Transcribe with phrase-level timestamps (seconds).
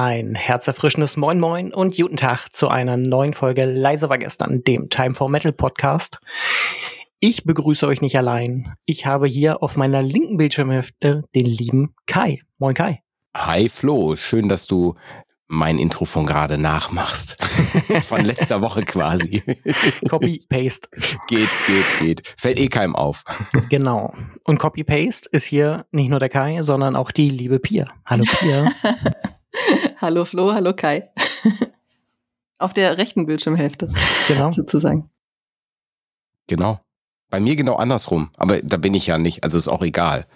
[0.00, 4.88] Ein herzerfrischendes Moin Moin und guten Tag zu einer neuen Folge Leise war gestern, dem
[4.88, 6.20] Time for Metal Podcast.
[7.18, 8.72] Ich begrüße euch nicht allein.
[8.86, 12.40] Ich habe hier auf meiner linken Bildschirmhälfte den lieben Kai.
[12.56, 13.02] Moin Kai.
[13.36, 14.94] Hi Flo, schön, dass du
[15.48, 17.36] mein Intro von gerade nachmachst.
[18.02, 19.42] von letzter Woche quasi.
[20.08, 20.88] Copy, Paste.
[21.28, 22.34] Geht, geht, geht.
[22.38, 23.22] Fällt eh keinem auf.
[23.68, 24.14] genau.
[24.44, 27.90] Und Copy, Paste ist hier nicht nur der Kai, sondern auch die liebe Pia.
[28.06, 28.72] Hallo Pia.
[30.00, 31.10] hallo Flo, hallo Kai.
[32.58, 33.88] Auf der rechten Bildschirmhälfte.
[34.28, 34.50] Genau.
[34.50, 35.10] Sozusagen.
[36.46, 36.80] Genau.
[37.30, 40.26] Bei mir genau andersrum, aber da bin ich ja nicht, also ist auch egal.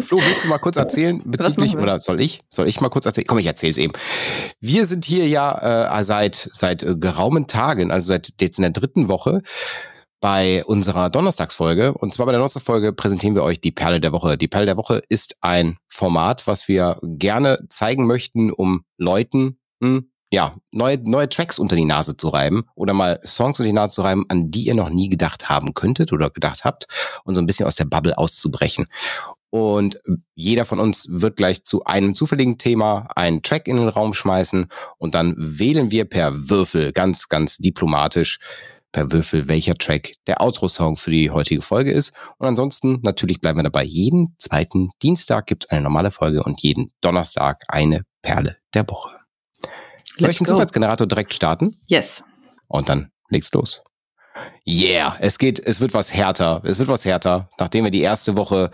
[0.00, 2.40] Flo, willst du mal kurz erzählen bezüglich, oder soll ich?
[2.50, 3.28] Soll ich mal kurz erzählen?
[3.28, 3.92] Komm, ich erzähl's eben.
[4.58, 8.72] Wir sind hier ja äh, seit, seit äh, geraumen Tagen, also seit jetzt in der
[8.72, 9.42] dritten Woche,
[10.24, 11.92] bei unserer Donnerstagsfolge.
[11.92, 14.38] Und zwar bei der Donnerstagsfolge präsentieren wir euch die Perle der Woche.
[14.38, 20.10] Die Perle der Woche ist ein Format, was wir gerne zeigen möchten, um Leuten hm,
[20.30, 23.96] ja, neue, neue Tracks unter die Nase zu reiben oder mal Songs unter die Nase
[23.96, 26.86] zu reiben, an die ihr noch nie gedacht haben könntet oder gedacht habt
[27.24, 28.86] und so ein bisschen aus der Bubble auszubrechen.
[29.50, 29.98] Und
[30.34, 34.68] jeder von uns wird gleich zu einem zufälligen Thema einen Track in den Raum schmeißen
[34.96, 38.38] und dann wählen wir per Würfel ganz, ganz diplomatisch
[38.94, 42.14] per Würfel, welcher Track der Outro-Song für die heutige Folge ist.
[42.38, 43.84] Und ansonsten natürlich bleiben wir dabei.
[43.84, 49.10] Jeden zweiten Dienstag gibt es eine normale Folge und jeden Donnerstag eine Perle der Woche.
[50.16, 50.46] Soll Let's ich den.
[50.46, 51.76] Zufallsgenerator direkt starten?
[51.86, 52.22] Yes.
[52.68, 53.82] Und dann leg's los.
[54.66, 56.62] Yeah, es geht, es wird was härter.
[56.64, 58.70] Es wird was härter, nachdem wir die erste Woche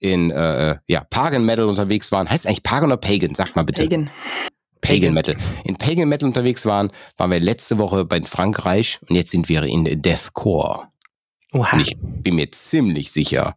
[0.00, 2.28] in äh, ja, Pagan Metal unterwegs waren.
[2.28, 3.34] Heißt eigentlich Pagan oder Pagan?
[3.34, 3.82] Sag mal bitte.
[3.84, 4.10] Pagan.
[4.84, 5.36] Pagan Metal.
[5.64, 9.62] In Pagan Metal unterwegs waren, waren wir letzte Woche bei Frankreich und jetzt sind wir
[9.64, 10.88] in Deathcore.
[11.52, 11.76] Oha.
[11.76, 13.56] Und ich bin mir ziemlich sicher,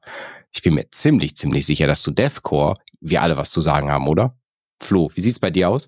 [0.51, 4.07] ich bin mir ziemlich, ziemlich sicher, dass zu Deathcore wir alle was zu sagen haben,
[4.07, 4.35] oder?
[4.79, 5.87] Flo, wie sieht's bei dir aus?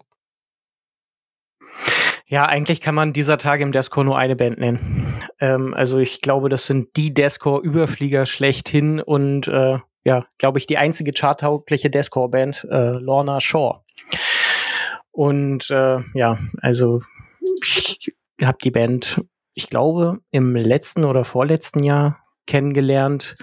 [2.26, 5.20] Ja, eigentlich kann man dieser Tage im Deathcore nur eine Band nennen.
[5.40, 10.78] Ähm, also ich glaube, das sind die Deathcore-Überflieger schlechthin und äh, ja, glaube ich, die
[10.78, 13.84] einzige charttaugliche Deathcore-Band, äh, Lorna Shore.
[15.12, 17.00] Und äh, ja, also
[17.64, 18.00] ich
[18.42, 19.22] habe die Band,
[19.54, 23.36] ich glaube, im letzten oder vorletzten Jahr kennengelernt.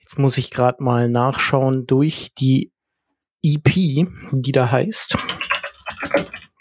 [0.00, 2.72] Jetzt muss ich gerade mal nachschauen durch die
[3.42, 5.16] EP, die da heißt.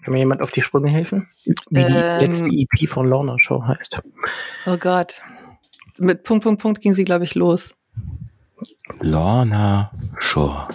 [0.04, 1.28] Kann mir jemand auf die Sprünge helfen?
[1.70, 4.02] Wie ähm, die letzte EP von Lorna Show heißt.
[4.66, 5.22] Oh Gott.
[6.00, 7.74] Mit Punkt, Punkt, Punkt ging sie, glaube ich, los.
[9.02, 10.68] Lorna Shore.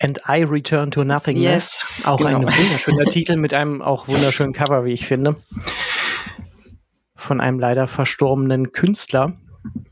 [0.00, 1.84] And I Return to Nothingness.
[1.98, 2.38] Yes, auch genau.
[2.38, 5.36] ein wunderschöner Titel mit einem auch wunderschönen Cover, wie ich finde.
[7.16, 9.36] Von einem leider verstorbenen Künstler.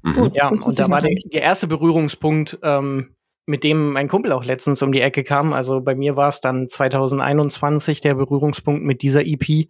[0.02, 0.30] Mhm.
[0.32, 3.16] Ja, und da war der, der, erste Berührungspunkt, ähm,
[3.46, 5.52] mit dem mein Kumpel auch letztens um die Ecke kam.
[5.52, 9.68] Also bei mir war es dann 2021 der Berührungspunkt mit dieser EP.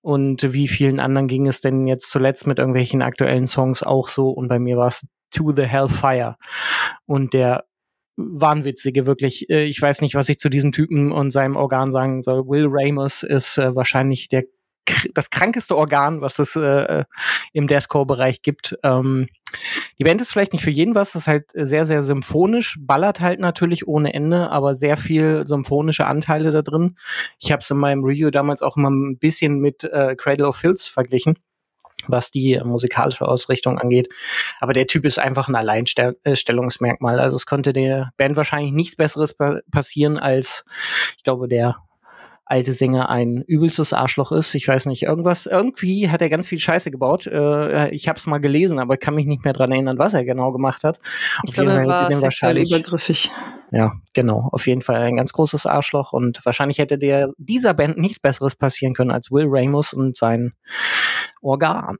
[0.00, 4.30] Und wie vielen anderen ging es denn jetzt zuletzt mit irgendwelchen aktuellen Songs auch so?
[4.30, 6.36] Und bei mir war es To the Hellfire.
[7.06, 7.64] Und der
[8.16, 9.48] wahnwitzige, wirklich.
[9.50, 12.46] Äh, ich weiß nicht, was ich zu diesem Typen und seinem Organ sagen soll.
[12.46, 14.44] Will Ramos ist äh, wahrscheinlich der
[15.14, 17.04] das krankeste Organ, was es äh,
[17.52, 18.76] im Deathcore-Bereich gibt.
[18.82, 19.26] Ähm,
[19.98, 23.40] die Band ist vielleicht nicht für jeden was, ist halt sehr, sehr symphonisch, ballert halt
[23.40, 26.96] natürlich ohne Ende, aber sehr viel symphonische Anteile da drin.
[27.38, 30.56] Ich habe es in meinem Review damals auch immer ein bisschen mit äh, Cradle of
[30.56, 31.38] Filth verglichen
[32.08, 34.08] was die musikalische Ausrichtung angeht.
[34.60, 37.20] Aber der Typ ist einfach ein Alleinstellungsmerkmal.
[37.20, 39.36] Also es konnte der Band wahrscheinlich nichts Besseres
[39.70, 40.64] passieren als,
[41.16, 41.76] ich glaube, der
[42.44, 44.54] alte Sänger ein übelstes Arschloch ist.
[44.54, 47.26] Ich weiß nicht, irgendwas, irgendwie hat er ganz viel Scheiße gebaut.
[47.26, 50.24] Äh, ich habe es mal gelesen, aber kann mich nicht mehr dran erinnern, was er
[50.24, 50.98] genau gemacht hat.
[50.98, 53.30] Auf ich glaube, er war sexuell wahrscheinlich, übergriffig.
[53.70, 54.48] Ja, genau.
[54.52, 58.54] Auf jeden Fall ein ganz großes Arschloch und wahrscheinlich hätte der dieser Band nichts Besseres
[58.54, 60.52] passieren können als Will Ramos und sein
[61.40, 61.96] Organ.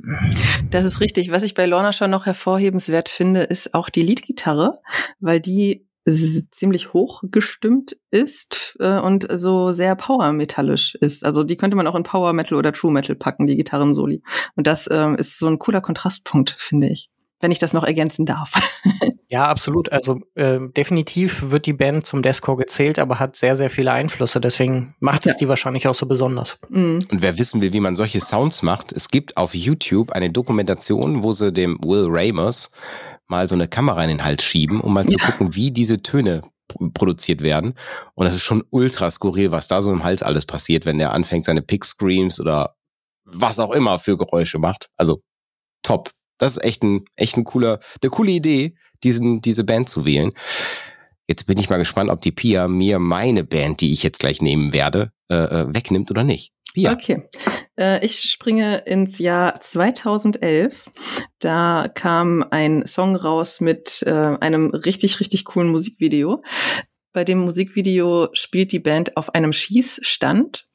[0.70, 1.30] Das ist richtig.
[1.30, 4.80] Was ich bei Lorna schon noch hervorhebenswert finde, ist auch die Leadgitarre,
[5.20, 11.24] weil die ziemlich hoch gestimmt ist äh, und so sehr power-metallisch ist.
[11.24, 14.22] Also die könnte man auch in Power Metal oder True Metal packen, die Gitarren-Soli.
[14.56, 17.08] Und das äh, ist so ein cooler Kontrastpunkt, finde ich.
[17.40, 18.52] Wenn ich das noch ergänzen darf.
[19.28, 19.90] ja, absolut.
[19.90, 24.40] Also äh, definitiv wird die Band zum Deathcore gezählt, aber hat sehr, sehr viele Einflüsse.
[24.40, 25.38] Deswegen macht es ja.
[25.38, 26.60] die wahrscheinlich auch so besonders.
[26.68, 27.04] Mhm.
[27.10, 31.24] Und wer wissen will, wie man solche Sounds macht, es gibt auf YouTube eine Dokumentation,
[31.24, 32.70] wo sie dem Will Ramos
[33.28, 35.26] mal so eine Kamera in den Hals schieben, um mal zu ja.
[35.26, 36.42] gucken, wie diese Töne
[36.94, 37.74] produziert werden.
[38.14, 41.12] Und das ist schon ultra skurril, was da so im Hals alles passiert, wenn der
[41.12, 42.74] anfängt, seine Pick Screams oder
[43.24, 44.90] was auch immer für Geräusche macht.
[44.96, 45.22] Also
[45.82, 46.10] top.
[46.38, 48.74] Das ist echt ein, echt ein cooler, eine coole Idee,
[49.04, 50.32] diesen, diese Band zu wählen.
[51.28, 54.42] Jetzt bin ich mal gespannt, ob die Pia mir meine Band, die ich jetzt gleich
[54.42, 56.52] nehmen werde, äh, äh wegnimmt oder nicht.
[56.74, 56.92] Pia.
[56.92, 57.28] Okay.
[57.78, 60.90] Äh, ich springe ins Jahr 2011.
[61.38, 66.42] Da kam ein Song raus mit äh, einem richtig, richtig coolen Musikvideo.
[67.12, 70.66] Bei dem Musikvideo spielt die Band auf einem Schießstand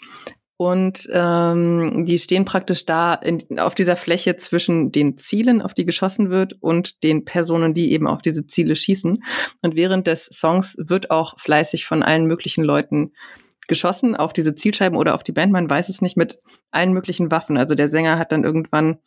[0.59, 5.85] und ähm, die stehen praktisch da in, auf dieser Fläche zwischen den Zielen, auf die
[5.85, 9.23] geschossen wird, und den Personen, die eben auf diese Ziele schießen.
[9.61, 13.13] Und während des Songs wird auch fleißig von allen möglichen Leuten
[13.67, 16.39] geschossen auf diese Zielscheiben oder auf die Band, man weiß es nicht, mit
[16.71, 17.57] allen möglichen Waffen.
[17.57, 18.97] Also der Sänger hat dann irgendwann,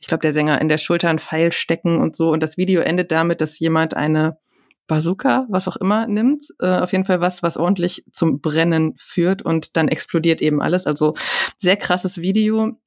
[0.00, 2.30] ich glaube, der Sänger in der Schulter einen Pfeil stecken und so.
[2.30, 4.38] Und das Video endet damit, dass jemand eine
[4.86, 6.46] Bazooka, was auch immer, nimmt.
[6.60, 10.86] Äh, auf jeden Fall was, was ordentlich zum Brennen führt und dann explodiert eben alles.
[10.86, 11.14] Also
[11.58, 12.78] sehr krasses Video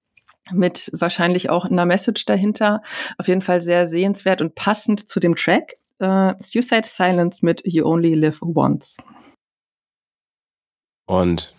[0.52, 2.82] mit wahrscheinlich auch einer Message dahinter.
[3.18, 5.78] Auf jeden Fall sehr sehenswert und passend zu dem Track.
[6.00, 8.98] Äh, Suicide Silence mit You Only Live Once.
[11.12, 11.54] Und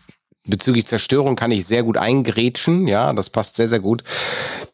[0.46, 2.88] bezüglich Zerstörung kann ich sehr gut eingrätschen.
[2.88, 4.02] Ja, das passt sehr, sehr gut.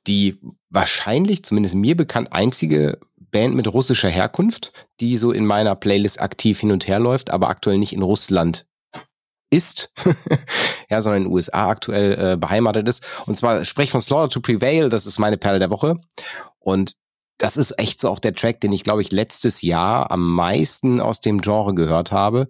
[0.07, 0.39] Die
[0.71, 6.61] wahrscheinlich, zumindest mir bekannt, einzige Band mit russischer Herkunft, die so in meiner Playlist aktiv
[6.61, 8.69] hin und her läuft, aber aktuell nicht in Russland
[9.51, 9.93] ist,
[10.91, 13.05] ja, sondern in den USA aktuell äh, beheimatet ist.
[13.27, 15.97] Und zwar spreche ich von Slaughter to Prevail, das ist meine Perle der Woche.
[16.61, 16.95] Und
[17.39, 21.01] das ist echt so auch der Track, den ich, glaube ich, letztes Jahr am meisten
[21.01, 22.49] aus dem Genre gehört habe.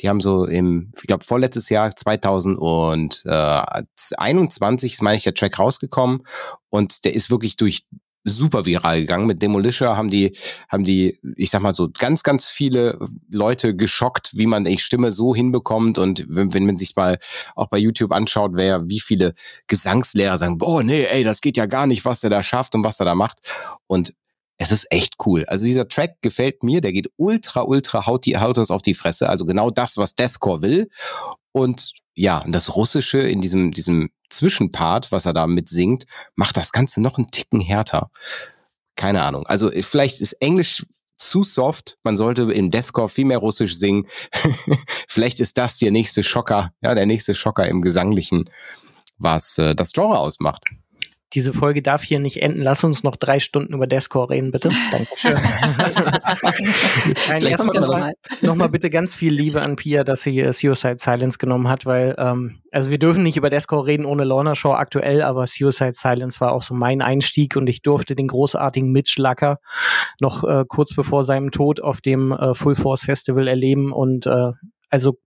[0.00, 6.22] Die haben so im, ich glaube, vorletztes Jahr 2021 ist, meine ich, der Track rausgekommen.
[6.70, 7.84] Und der ist wirklich durch
[8.24, 9.26] super viral gegangen.
[9.26, 10.36] Mit Demolisher haben die,
[10.68, 12.98] haben die, ich sag mal so, ganz, ganz viele
[13.28, 15.98] Leute geschockt, wie man die Stimme so hinbekommt.
[15.98, 17.18] Und wenn, wenn man sich mal
[17.56, 19.34] auch bei YouTube anschaut, wer, wie viele
[19.66, 22.84] Gesangslehrer sagen, boah, nee, ey, das geht ja gar nicht, was er da schafft und
[22.84, 23.38] was er da macht.
[23.86, 24.14] Und
[24.60, 25.46] es ist echt cool.
[25.46, 28.92] Also dieser Track gefällt mir, der geht ultra, ultra, haut, die, haut das auf die
[28.92, 29.30] Fresse.
[29.30, 30.90] Also genau das, was Deathcore will.
[31.52, 36.04] Und ja, das Russische in diesem, diesem Zwischenpart, was er da mitsingt,
[36.34, 38.10] macht das Ganze noch einen Ticken härter.
[38.96, 39.46] Keine Ahnung.
[39.46, 40.84] Also vielleicht ist Englisch
[41.16, 41.96] zu soft.
[42.02, 44.08] Man sollte im Deathcore viel mehr Russisch singen.
[45.08, 48.50] vielleicht ist das der nächste Schocker, ja, der nächste Schocker im Gesanglichen,
[49.16, 50.64] was äh, das Genre ausmacht
[51.32, 52.60] diese Folge darf hier nicht enden.
[52.60, 54.70] Lass uns noch drei Stunden über Descore reden, bitte.
[54.90, 55.32] Dankeschön.
[57.28, 58.12] Nein, erstmal nochmal
[58.42, 61.86] noch mal bitte ganz viel Liebe an Pia, dass sie äh, Suicide Silence genommen hat,
[61.86, 65.92] weil, ähm, also wir dürfen nicht über Descore reden ohne Lorna Show aktuell, aber Suicide
[65.92, 69.58] Silence war auch so mein Einstieg und ich durfte den großartigen Mitch Lacker
[70.20, 74.50] noch äh, kurz bevor seinem Tod auf dem äh, Full Force Festival erleben und äh,
[74.90, 75.18] also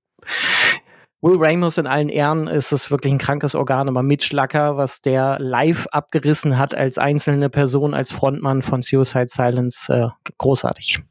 [1.24, 5.00] Will Ramos in allen Ehren ist es wirklich ein krankes Organ, aber Mitch Lacker, was
[5.00, 11.02] der live abgerissen hat als einzelne Person, als Frontmann von Suicide Silence, äh, großartig.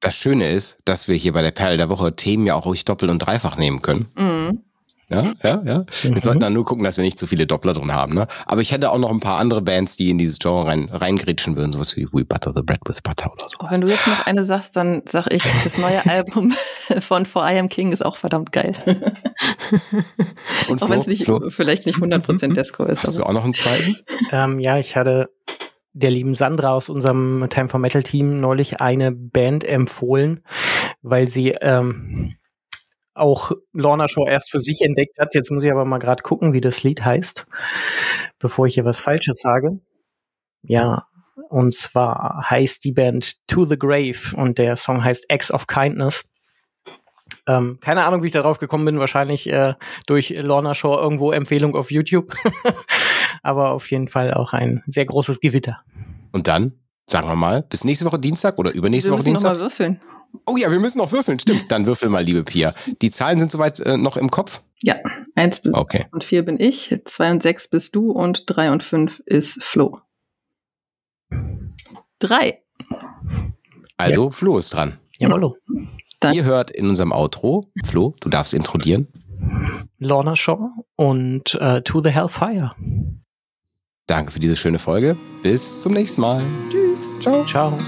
[0.00, 2.86] Das Schöne ist, dass wir hier bei der Perle der Woche Themen ja auch ruhig
[2.86, 4.06] doppelt und dreifach nehmen können.
[4.16, 4.33] Mhm.
[5.10, 5.84] Ja, ja, ja.
[6.02, 8.14] Wir sollten dann nur gucken, dass wir nicht zu viele Doppler drin haben.
[8.14, 8.26] Ne?
[8.46, 11.56] Aber ich hätte auch noch ein paar andere Bands, die in dieses Genre rein, reingrätschen
[11.56, 13.56] würden, sowas wie We Butter the Bread with Butter oder so.
[13.60, 16.54] Oh, wenn du jetzt noch eine sagst, dann sag ich, das neue Album
[17.00, 18.74] von For I Am King ist auch verdammt geil.
[20.68, 22.54] Und auch wenn es nicht, vielleicht nicht 100% mhm.
[22.54, 23.02] Disco ist.
[23.02, 23.24] Hast aber.
[23.24, 23.96] du auch noch einen zweiten?
[24.32, 25.28] Ähm, ja, ich hatte
[25.92, 30.42] der lieben Sandra aus unserem Time for Metal Team neulich eine Band empfohlen,
[31.02, 32.28] weil sie ähm,
[33.14, 35.34] auch Lorna Show erst für sich entdeckt hat.
[35.34, 37.46] Jetzt muss ich aber mal gerade gucken, wie das Lied heißt,
[38.38, 39.80] bevor ich hier was Falsches sage.
[40.62, 41.06] Ja,
[41.48, 46.24] und zwar heißt die Band To the Grave und der Song heißt Acts of Kindness.
[47.46, 48.98] Ähm, keine Ahnung, wie ich darauf gekommen bin.
[48.98, 49.74] Wahrscheinlich äh,
[50.06, 52.34] durch Lorna Show irgendwo Empfehlung auf YouTube.
[53.42, 55.82] aber auf jeden Fall auch ein sehr großes Gewitter.
[56.32, 56.72] Und dann,
[57.06, 59.52] sagen wir mal, bis nächste Woche Dienstag oder übernächste Wir Woche Dienstag?
[59.52, 60.00] Noch mal würfeln.
[60.46, 61.38] Oh ja, wir müssen noch würfeln.
[61.38, 61.70] Stimmt.
[61.70, 62.74] Dann würfel mal, liebe Pia.
[63.02, 64.62] Die Zahlen sind soweit äh, noch im Kopf?
[64.82, 64.96] Ja.
[65.34, 66.06] Eins bis okay.
[66.12, 70.00] und vier bin ich, zwei und sechs bist du und drei und fünf ist Flo.
[72.18, 72.62] Drei.
[73.96, 74.30] Also, ja.
[74.30, 74.98] Flo ist dran.
[75.18, 75.56] Jawollo.
[76.20, 76.34] Dann.
[76.34, 79.08] Ihr hört in unserem Outro, Flo, du darfst introdieren.
[79.98, 82.72] Lorna Shaw und uh, To the Hellfire.
[84.06, 85.16] Danke für diese schöne Folge.
[85.42, 86.44] Bis zum nächsten Mal.
[86.70, 87.00] Tschüss.
[87.20, 87.44] Ciao.
[87.46, 87.78] Ciao.